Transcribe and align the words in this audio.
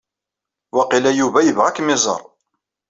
Waqila 0.75 1.11
Yuba 1.19 1.39
ibɣa 1.49 1.65
ad 1.69 1.73
akem-iẓer. 1.73 2.21